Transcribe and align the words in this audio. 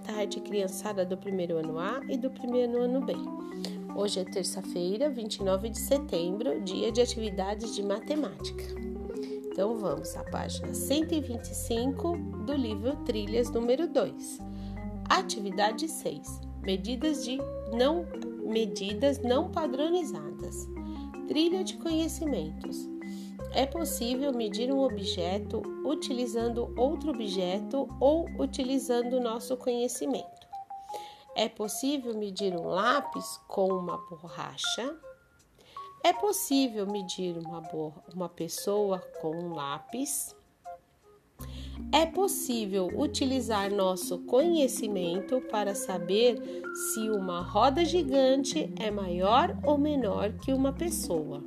tarde, 0.00 0.40
criançada 0.40 1.04
do 1.04 1.16
primeiro 1.16 1.56
ano 1.58 1.78
A 1.78 2.00
e 2.08 2.16
do 2.16 2.30
primeiro 2.30 2.80
ano 2.82 3.00
B. 3.00 3.14
Hoje 3.94 4.20
é 4.20 4.24
terça-feira, 4.24 5.10
29 5.10 5.68
de 5.68 5.78
setembro, 5.78 6.60
dia 6.62 6.90
de 6.90 7.00
atividades 7.00 7.74
de 7.74 7.82
matemática. 7.82 8.64
Então 9.46 9.76
vamos 9.76 10.16
à 10.16 10.24
página 10.24 10.72
125 10.72 12.16
do 12.46 12.54
livro 12.54 12.96
Trilhas 13.04 13.50
número 13.50 13.88
2. 13.88 14.38
Atividade 15.08 15.88
6. 15.88 16.40
Medidas 16.62 17.24
de 17.24 17.38
não 17.72 18.06
medidas 18.44 19.20
não 19.20 19.50
padronizadas. 19.50 20.66
Trilha 21.28 21.62
de 21.62 21.76
conhecimentos. 21.76 22.88
É 23.52 23.66
possível 23.66 24.32
medir 24.32 24.72
um 24.72 24.80
objeto 24.84 25.60
utilizando 25.84 26.72
outro 26.76 27.10
objeto 27.10 27.88
ou 27.98 28.24
utilizando 28.38 29.20
nosso 29.20 29.56
conhecimento. 29.56 30.46
É 31.34 31.48
possível 31.48 32.16
medir 32.16 32.54
um 32.54 32.68
lápis 32.68 33.40
com 33.48 33.66
uma 33.72 33.98
borracha. 34.08 34.96
É 36.04 36.12
possível 36.12 36.86
medir 36.86 37.36
uma, 37.38 37.62
uma 38.14 38.28
pessoa 38.28 39.00
com 39.20 39.34
um 39.34 39.52
lápis. 39.52 40.34
É 41.92 42.06
possível 42.06 42.86
utilizar 42.96 43.68
nosso 43.72 44.18
conhecimento 44.26 45.40
para 45.50 45.74
saber 45.74 46.62
se 46.72 47.10
uma 47.10 47.42
roda 47.42 47.84
gigante 47.84 48.72
é 48.78 48.92
maior 48.92 49.58
ou 49.64 49.76
menor 49.76 50.32
que 50.34 50.52
uma 50.52 50.72
pessoa. 50.72 51.42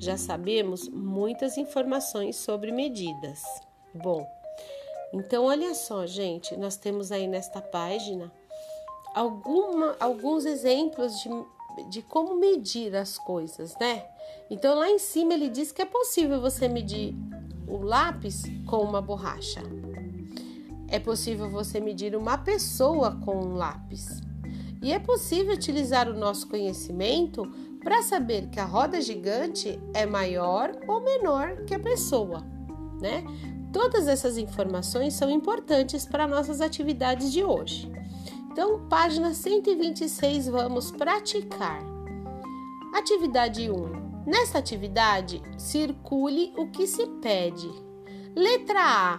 Já 0.00 0.16
sabemos 0.16 0.88
muitas 0.88 1.58
informações 1.58 2.36
sobre 2.36 2.72
medidas. 2.72 3.42
Bom, 3.94 4.26
então 5.12 5.44
olha 5.44 5.74
só, 5.74 6.06
gente, 6.06 6.56
nós 6.56 6.78
temos 6.78 7.12
aí 7.12 7.26
nesta 7.26 7.60
página 7.60 8.32
alguma, 9.14 9.94
alguns 10.00 10.46
exemplos 10.46 11.12
de, 11.20 11.28
de 11.90 12.00
como 12.00 12.34
medir 12.34 12.96
as 12.96 13.18
coisas, 13.18 13.76
né? 13.78 14.06
Então 14.50 14.74
lá 14.74 14.88
em 14.88 14.98
cima 14.98 15.34
ele 15.34 15.50
diz 15.50 15.70
que 15.70 15.82
é 15.82 15.86
possível 15.86 16.40
você 16.40 16.66
medir 16.66 17.14
o 17.68 17.76
lápis 17.82 18.44
com 18.66 18.78
uma 18.78 19.02
borracha. 19.02 19.60
É 20.88 20.98
possível 20.98 21.50
você 21.50 21.78
medir 21.78 22.16
uma 22.16 22.38
pessoa 22.38 23.20
com 23.22 23.36
um 23.36 23.54
lápis. 23.54 24.22
E 24.82 24.94
é 24.94 24.98
possível 24.98 25.52
utilizar 25.52 26.08
o 26.08 26.18
nosso 26.18 26.48
conhecimento 26.48 27.46
para 27.82 28.02
saber 28.02 28.48
que 28.48 28.60
a 28.60 28.64
roda 28.64 29.00
gigante 29.00 29.80
é 29.94 30.04
maior 30.06 30.72
ou 30.86 31.00
menor 31.02 31.64
que 31.64 31.74
a 31.74 31.80
pessoa, 31.80 32.44
né? 33.00 33.24
Todas 33.72 34.08
essas 34.08 34.36
informações 34.36 35.14
são 35.14 35.30
importantes 35.30 36.04
para 36.04 36.26
nossas 36.26 36.60
atividades 36.60 37.32
de 37.32 37.44
hoje. 37.44 37.90
Então, 38.50 38.86
página 38.88 39.32
126, 39.32 40.48
vamos 40.48 40.90
praticar. 40.90 41.80
Atividade 42.92 43.70
1. 43.70 44.24
Nesta 44.26 44.58
atividade, 44.58 45.40
circule 45.56 46.52
o 46.56 46.66
que 46.70 46.86
se 46.86 47.06
pede. 47.22 47.70
Letra 48.34 48.80
A. 48.80 49.18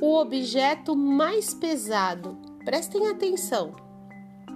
O 0.00 0.16
objeto 0.16 0.96
mais 0.96 1.52
pesado. 1.52 2.38
Prestem 2.64 3.08
atenção. 3.08 3.72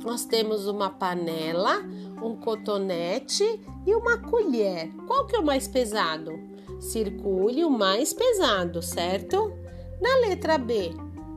Nós 0.04 0.24
temos 0.24 0.66
uma 0.68 0.90
panela, 0.90 1.82
um 2.22 2.36
cotonete 2.36 3.60
e 3.86 3.94
uma 3.94 4.18
colher. 4.18 4.90
Qual 5.06 5.26
que 5.26 5.36
é 5.36 5.38
o 5.38 5.44
mais 5.44 5.66
pesado? 5.68 6.38
Circule 6.80 7.64
o 7.64 7.70
mais 7.70 8.12
pesado, 8.12 8.82
certo? 8.82 9.52
Na 10.00 10.28
letra 10.28 10.58
B, 10.58 10.92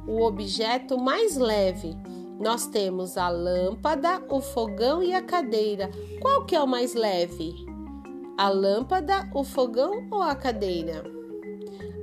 o 0.08 0.22
objeto 0.22 0.98
mais 0.98 1.38
leve. 1.38 1.96
Nós 2.40 2.68
temos 2.68 3.18
a 3.18 3.30
lâmpada, 3.30 4.22
o 4.30 4.42
fogão 4.42 5.02
e 5.02 5.14
a 5.14 5.22
cadeira. 5.22 5.90
Qual 6.22 6.46
que 6.46 6.56
é 6.56 6.62
o 6.62 6.68
mais 6.68 6.94
leve? 6.94 7.54
A 8.38 8.50
lâmpada, 8.50 9.30
o 9.34 9.44
fogão 9.44 10.08
ou 10.12 10.22
a 10.22 10.36
cadeira? 10.36 11.04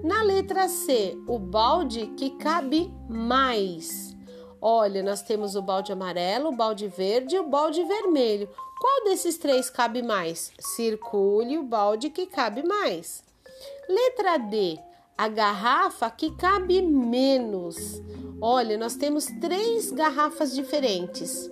Na 0.03 0.23
letra 0.23 0.69
C, 0.69 1.19
o 1.27 1.39
balde 1.39 2.07
que 2.17 2.31
cabe 2.31 2.93
mais. 3.09 4.17
Olha, 4.61 5.03
nós 5.03 5.23
temos 5.23 5.55
o 5.55 5.63
balde 5.63 5.93
amarelo, 5.93 6.49
o 6.49 6.57
balde 6.57 6.89
verde 6.89 7.37
e 7.37 7.39
o 7.39 7.49
balde 7.49 7.83
vermelho. 7.85 8.49
Qual 8.81 9.05
desses 9.05 9.39
três 9.39 9.71
cabe 9.71 10.03
mais? 10.03 10.53
Circule 10.59 11.59
o 11.59 11.63
balde 11.63 12.11
que 12.11 12.27
cabe 12.27 12.63
mais. 12.63 13.23
Letra 13.89 14.37
D. 14.39 14.79
A 15.17 15.29
garrafa 15.29 16.11
que 16.11 16.31
cabe 16.37 16.81
menos. 16.81 18.01
Olha, 18.41 18.77
nós 18.77 18.95
temos 18.95 19.27
três 19.41 19.91
garrafas 19.91 20.55
diferentes. 20.55 21.51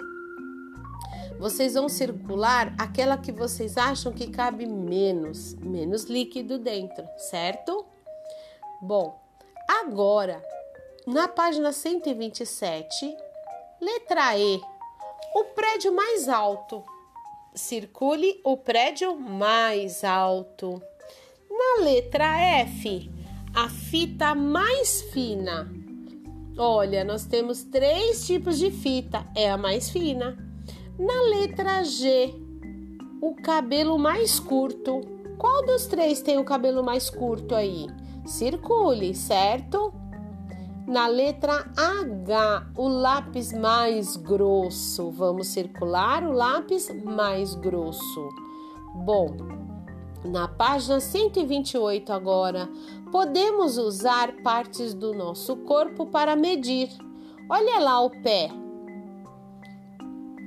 Vocês 1.38 1.74
vão 1.74 1.88
circular 1.88 2.74
aquela 2.78 3.18
que 3.18 3.30
vocês 3.30 3.76
acham 3.76 4.12
que 4.12 4.28
cabe 4.28 4.66
menos, 4.66 5.54
menos 5.54 6.04
líquido 6.04 6.58
dentro, 6.58 7.04
certo? 7.18 7.84
Bom, 8.80 9.20
agora 9.68 10.42
na 11.06 11.28
página 11.28 11.70
127, 11.70 13.16
letra 13.80 14.36
E, 14.36 14.60
o 15.36 15.44
prédio 15.54 15.94
mais 15.94 16.28
alto. 16.28 16.82
Circule 17.54 18.40
o 18.44 18.56
prédio 18.56 19.14
mais 19.14 20.02
alto. 20.02 20.82
Na 21.48 21.84
letra 21.84 22.36
F, 22.64 23.08
a 23.54 23.68
fita 23.68 24.34
mais 24.34 25.02
fina. 25.12 25.70
Olha, 26.58 27.04
nós 27.04 27.24
temos 27.24 27.62
três 27.62 28.26
tipos 28.26 28.58
de 28.58 28.72
fita, 28.72 29.24
é 29.36 29.48
a 29.48 29.56
mais 29.56 29.88
fina. 29.88 30.36
Na 30.98 31.22
letra 31.22 31.84
G, 31.84 32.34
o 33.22 33.34
cabelo 33.36 33.96
mais 33.96 34.40
curto. 34.40 35.02
Qual 35.38 35.64
dos 35.66 35.86
três 35.86 36.20
tem 36.20 36.38
o 36.38 36.44
cabelo 36.44 36.82
mais 36.82 37.08
curto 37.08 37.54
aí? 37.54 37.86
Circule, 38.26 39.14
certo? 39.14 39.92
Na 40.86 41.08
letra 41.08 41.68
H, 41.76 42.66
o 42.76 42.86
lápis 42.86 43.52
mais 43.52 44.16
grosso. 44.16 45.10
Vamos 45.10 45.48
circular 45.48 46.22
o 46.22 46.30
lápis 46.30 46.88
mais 47.04 47.56
grosso. 47.56 48.28
Bom, 48.94 49.34
na 50.24 50.46
página 50.46 51.00
128 51.00 52.12
agora, 52.12 52.68
podemos 53.10 53.78
usar 53.78 54.36
partes 54.42 54.94
do 54.94 55.12
nosso 55.12 55.56
corpo 55.56 56.06
para 56.06 56.36
medir. 56.36 56.88
Olha 57.50 57.80
lá 57.80 58.00
o 58.02 58.10
pé. 58.10 58.48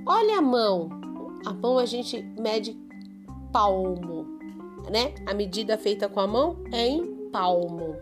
Olha 0.05 0.38
a 0.38 0.41
mão. 0.41 0.89
A 1.45 1.53
mão 1.53 1.78
a 1.78 1.85
gente 1.85 2.22
mede 2.39 2.78
palmo, 3.51 4.25
né? 4.89 5.13
A 5.28 5.33
medida 5.33 5.78
feita 5.78 6.07
com 6.07 6.22
a 6.22 6.28
mão 6.28 6.57
é 6.72 6.88
em 6.88 7.29
palmo. 7.29 7.95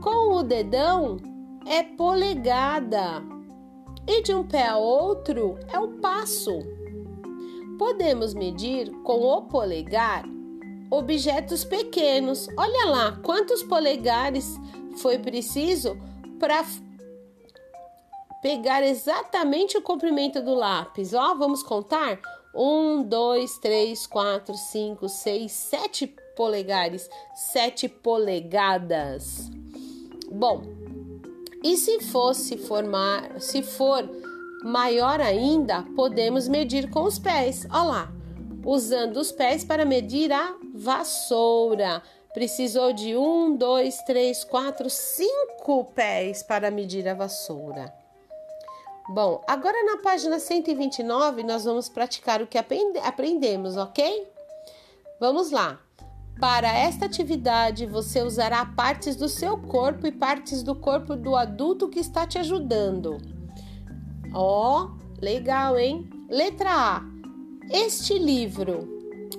Com 0.00 0.34
o 0.34 0.42
dedão 0.42 1.18
é 1.66 1.82
polegada 1.82 3.22
e 4.06 4.22
de 4.22 4.32
um 4.32 4.46
pé 4.46 4.66
a 4.66 4.78
outro 4.78 5.58
é 5.70 5.78
o 5.78 5.88
passo. 6.00 6.58
Podemos 7.78 8.32
medir 8.32 8.90
com 9.02 9.20
o 9.20 9.42
polegar 9.42 10.24
objetos 10.90 11.64
pequenos. 11.64 12.48
Olha 12.56 12.86
lá 12.86 13.20
quantos 13.22 13.62
polegares 13.62 14.58
foi 14.96 15.18
preciso 15.18 15.98
para 16.38 16.64
pegar 18.40 18.82
exatamente 18.82 19.76
o 19.76 19.82
comprimento 19.82 20.40
do 20.42 20.54
lápis. 20.54 21.12
Ó, 21.12 21.34
vamos 21.34 21.62
contar? 21.62 22.18
Um, 22.54 23.02
dois, 23.02 23.58
três, 23.58 24.06
quatro, 24.06 24.56
cinco, 24.56 25.10
seis, 25.10 25.52
sete 25.52 26.06
polegares, 26.34 27.08
sete 27.34 27.86
polegadas. 27.86 29.59
Bom, 30.30 30.62
e 31.62 31.76
se 31.76 32.00
fosse 32.00 32.56
formar, 32.56 33.40
se 33.40 33.62
for 33.62 34.08
maior 34.62 35.20
ainda, 35.20 35.82
podemos 35.96 36.48
medir 36.48 36.88
com 36.90 37.02
os 37.02 37.18
pés. 37.18 37.66
Olha 37.70 37.82
lá, 37.82 38.12
usando 38.64 39.16
os 39.16 39.32
pés 39.32 39.64
para 39.64 39.84
medir 39.84 40.32
a 40.32 40.54
vassoura. 40.74 42.02
Precisou 42.32 42.92
de 42.92 43.16
um, 43.16 43.56
dois, 43.56 43.98
três, 44.04 44.44
quatro, 44.44 44.88
cinco 44.88 45.84
pés 45.86 46.42
para 46.42 46.70
medir 46.70 47.08
a 47.08 47.14
vassoura. 47.14 47.92
Bom, 49.08 49.42
agora 49.48 49.82
na 49.84 49.96
página 50.00 50.38
129 50.38 51.42
nós 51.42 51.64
vamos 51.64 51.88
praticar 51.88 52.40
o 52.40 52.46
que 52.46 52.56
aprendemos, 52.56 53.76
ok? 53.76 54.30
Vamos 55.18 55.50
lá. 55.50 55.80
Para 56.40 56.72
esta 56.72 57.04
atividade, 57.04 57.84
você 57.84 58.22
usará 58.22 58.64
partes 58.64 59.14
do 59.14 59.28
seu 59.28 59.58
corpo 59.58 60.06
e 60.06 60.12
partes 60.12 60.62
do 60.62 60.74
corpo 60.74 61.14
do 61.14 61.36
adulto 61.36 61.90
que 61.90 62.00
está 62.00 62.26
te 62.26 62.38
ajudando. 62.38 63.18
Ó, 64.32 64.84
oh, 64.84 64.90
legal, 65.20 65.78
hein? 65.78 66.08
Letra 66.30 66.70
A. 66.70 67.02
Este 67.70 68.18
livro. 68.18 68.88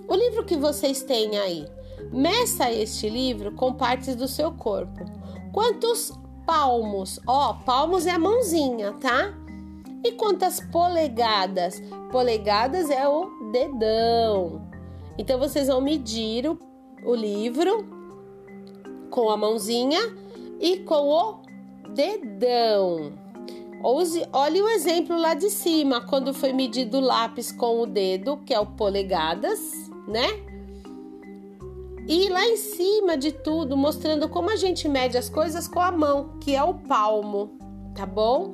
O 0.07 0.13
livro 0.13 0.45
que 0.45 0.55
vocês 0.55 1.01
têm 1.01 1.39
aí. 1.39 1.67
Meça 2.11 2.71
este 2.71 3.09
livro 3.09 3.51
com 3.53 3.73
partes 3.73 4.15
do 4.15 4.27
seu 4.27 4.51
corpo. 4.51 5.03
Quantos 5.51 6.13
palmos? 6.45 7.19
Ó, 7.25 7.53
palmos 7.65 8.05
é 8.05 8.11
a 8.11 8.19
mãozinha, 8.19 8.93
tá? 8.93 9.33
E 10.05 10.11
quantas 10.11 10.59
polegadas? 10.71 11.81
Polegadas 12.11 12.91
é 12.91 13.07
o 13.07 13.51
dedão. 13.51 14.69
Então 15.17 15.39
vocês 15.39 15.67
vão 15.67 15.81
medir 15.81 16.47
o, 16.47 16.57
o 17.03 17.15
livro 17.15 17.85
com 19.09 19.29
a 19.29 19.37
mãozinha 19.37 19.99
e 20.59 20.77
com 20.77 21.09
o 21.09 21.41
dedão. 21.93 23.13
Ouse, 23.83 24.27
olhe 24.31 24.61
o 24.61 24.69
exemplo 24.69 25.17
lá 25.17 25.33
de 25.33 25.49
cima, 25.49 26.01
quando 26.01 26.33
foi 26.33 26.53
medido 26.53 26.97
o 26.97 27.01
lápis 27.01 27.51
com 27.51 27.81
o 27.81 27.87
dedo, 27.87 28.37
que 28.45 28.53
é 28.53 28.59
o 28.59 28.65
polegadas, 28.65 29.89
né? 30.07 30.27
E 32.07 32.29
lá 32.29 32.45
em 32.45 32.57
cima 32.57 33.17
de 33.17 33.31
tudo, 33.31 33.75
mostrando 33.75 34.29
como 34.29 34.49
a 34.49 34.55
gente 34.55 34.87
mede 34.87 35.17
as 35.17 35.29
coisas 35.29 35.67
com 35.67 35.79
a 35.79 35.91
mão, 35.91 36.37
que 36.39 36.55
é 36.55 36.63
o 36.63 36.73
palmo, 36.73 37.57
tá 37.95 38.05
bom? 38.05 38.53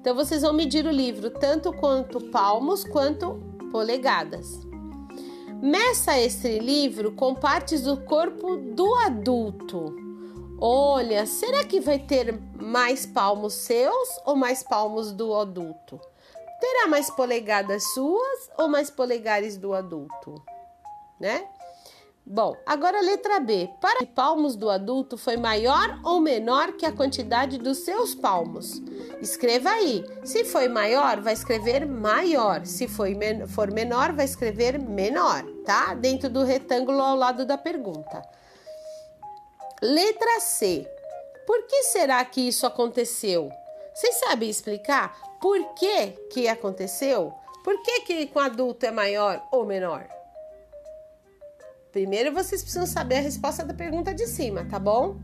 Então 0.00 0.14
vocês 0.14 0.42
vão 0.42 0.52
medir 0.52 0.86
o 0.86 0.90
livro 0.90 1.30
tanto 1.30 1.72
quanto 1.72 2.20
palmos 2.30 2.84
quanto 2.84 3.40
polegadas. 3.70 4.65
Meça 5.62 6.18
este 6.18 6.58
livro 6.58 7.12
com 7.12 7.34
partes 7.34 7.82
do 7.82 7.96
corpo 8.04 8.56
do 8.56 8.94
adulto. 8.96 9.96
Olha, 10.60 11.26
será 11.26 11.64
que 11.64 11.80
vai 11.80 11.98
ter 11.98 12.38
mais 12.60 13.06
palmos 13.06 13.54
seus 13.54 14.08
ou 14.24 14.36
mais 14.36 14.62
palmos 14.62 15.12
do 15.12 15.34
adulto? 15.34 15.98
Terá 16.60 16.88
mais 16.88 17.10
polegadas 17.10 17.82
suas 17.94 18.50
ou 18.58 18.68
mais 18.68 18.90
polegares 18.90 19.56
do 19.56 19.72
adulto? 19.72 20.42
Né? 21.18 21.46
Bom, 22.28 22.56
agora 22.66 23.00
letra 23.00 23.38
B. 23.38 23.70
Para 23.80 24.00
que 24.00 24.06
palmos 24.06 24.56
do 24.56 24.68
adulto 24.68 25.16
foi 25.16 25.36
maior 25.36 26.00
ou 26.02 26.20
menor 26.20 26.72
que 26.72 26.84
a 26.84 26.90
quantidade 26.90 27.56
dos 27.56 27.78
seus 27.78 28.16
palmos? 28.16 28.82
Escreva 29.22 29.70
aí. 29.70 30.04
Se 30.24 30.44
foi 30.44 30.66
maior, 30.66 31.20
vai 31.20 31.34
escrever 31.34 31.86
maior. 31.86 32.66
Se 32.66 32.88
men 33.14 33.46
for 33.46 33.70
menor, 33.72 34.12
vai 34.12 34.24
escrever 34.24 34.76
menor, 34.76 35.44
tá? 35.64 35.94
Dentro 35.94 36.28
do 36.28 36.42
retângulo 36.42 37.00
ao 37.00 37.14
lado 37.14 37.46
da 37.46 37.56
pergunta. 37.56 38.20
Letra 39.80 40.40
C. 40.40 40.84
Por 41.46 41.62
que 41.68 41.84
será 41.84 42.24
que 42.24 42.40
isso 42.40 42.66
aconteceu? 42.66 43.52
Vocês 43.94 44.16
sabem 44.16 44.50
explicar 44.50 45.16
por 45.40 45.74
que 45.74 46.08
que 46.32 46.48
aconteceu? 46.48 47.32
Por 47.62 47.80
que 47.84 48.00
que 48.00 48.26
com 48.26 48.40
adulto 48.40 48.84
é 48.84 48.90
maior 48.90 49.46
ou 49.52 49.64
menor? 49.64 50.15
Primeiro 51.96 52.30
vocês 52.30 52.60
precisam 52.60 52.86
saber 52.86 53.14
a 53.14 53.20
resposta 53.22 53.64
da 53.64 53.72
pergunta 53.72 54.12
de 54.12 54.26
cima, 54.26 54.66
tá 54.66 54.78
bom? 54.78 55.16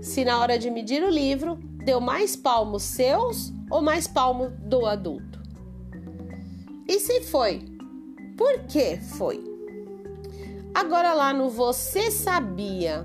Se 0.00 0.24
na 0.24 0.40
hora 0.40 0.58
de 0.58 0.70
medir 0.70 1.02
o 1.02 1.10
livro 1.10 1.56
deu 1.84 2.00
mais 2.00 2.34
palmos 2.34 2.84
seus 2.84 3.52
ou 3.70 3.82
mais 3.82 4.06
palmos 4.06 4.50
do 4.60 4.86
adulto. 4.86 5.38
E 6.88 6.98
se 7.00 7.20
foi? 7.20 7.66
Por 8.34 8.60
que 8.60 8.96
foi? 8.96 9.44
Agora 10.74 11.12
lá 11.12 11.34
no 11.34 11.50
você 11.50 12.10
sabia. 12.10 13.04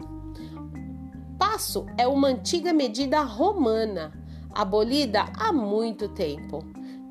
Passo 1.38 1.86
é 1.98 2.08
uma 2.08 2.30
antiga 2.30 2.72
medida 2.72 3.20
romana, 3.24 4.14
abolida 4.54 5.26
há 5.38 5.52
muito 5.52 6.08
tempo, 6.08 6.64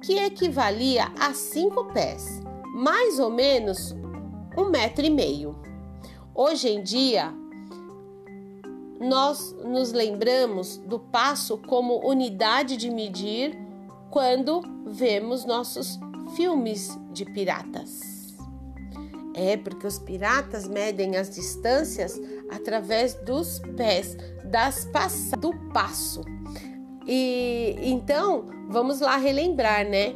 que 0.02 0.14
equivalia 0.14 1.12
a 1.20 1.34
cinco 1.34 1.92
pés, 1.92 2.40
mais 2.74 3.18
ou 3.18 3.28
menos 3.28 3.94
um 4.56 4.70
metro 4.70 5.04
e 5.04 5.10
meio. 5.10 5.68
Hoje 6.34 6.68
em 6.68 6.82
dia, 6.82 7.32
nós 9.00 9.52
nos 9.64 9.92
lembramos 9.92 10.76
do 10.76 10.98
passo 10.98 11.58
como 11.58 12.06
unidade 12.06 12.76
de 12.76 12.90
medir 12.90 13.58
quando 14.10 14.60
vemos 14.86 15.44
nossos 15.44 15.98
filmes 16.36 16.98
de 17.12 17.24
piratas. 17.24 18.36
É 19.34 19.56
porque 19.56 19.86
os 19.86 19.98
piratas 19.98 20.68
medem 20.68 21.16
as 21.16 21.30
distâncias 21.30 22.20
através 22.50 23.14
dos 23.14 23.60
pés, 23.76 24.16
das 24.44 24.84
passadas, 24.86 25.40
do 25.40 25.52
passo. 25.72 26.22
E 27.06 27.76
então, 27.80 28.46
vamos 28.68 29.00
lá 29.00 29.16
relembrar, 29.16 29.88
né? 29.88 30.14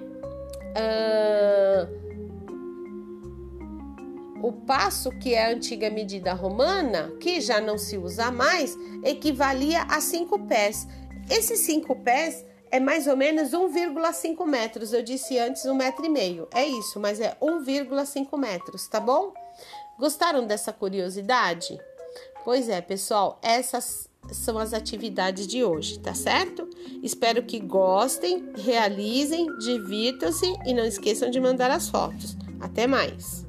Uh, 0.75 2.04
o 4.47 4.53
passo, 4.53 5.11
que 5.11 5.33
é 5.33 5.47
a 5.47 5.51
antiga 5.51 5.89
medida 5.89 6.35
romana, 6.35 7.11
que 7.19 7.41
já 7.41 7.63
não 7.63 7.79
se 7.79 7.97
usa 7.97 8.31
mais, 8.31 8.77
equivalia 9.03 9.85
a 9.85 10.03
cinco 10.03 10.39
pés. 10.47 10.87
Esses 11.31 11.61
cinco 11.61 11.97
pés 11.97 12.45
é 12.71 12.79
mais 12.79 13.07
ou 13.07 13.17
menos 13.17 13.53
1,5 13.53 14.47
metros. 14.47 14.93
Eu 14.93 15.03
disse 15.03 15.39
antes 15.39 15.65
um 15.65 15.75
metro 15.75 16.05
e 16.05 16.11
meio. 16.11 16.47
É 16.53 16.63
isso, 16.67 17.01
mas 17.01 17.21
é 17.21 17.35
1,5 17.41 18.37
metros, 18.39 18.87
tá 18.87 19.01
bom? 19.01 19.33
Gostaram 19.99 20.47
dessa 20.47 20.75
curiosidade? 20.75 21.81
Pois 22.45 22.69
é, 22.69 22.83
pessoal, 22.83 23.39
essas 23.41 24.11
são 24.31 24.59
as 24.59 24.75
atividades 24.75 25.47
de 25.47 25.65
hoje, 25.65 25.99
tá 25.99 26.13
certo? 26.13 26.69
Espero 27.03 27.45
que 27.45 27.59
gostem, 27.61 28.53
realizem, 28.57 29.47
divirtam-se 29.59 30.53
e 30.67 30.75
não 30.75 30.85
esqueçam 30.85 31.31
de 31.31 31.41
mandar 31.41 31.71
as 31.71 31.89
fotos. 31.89 32.37
Até 32.61 32.87
mais! 32.87 33.44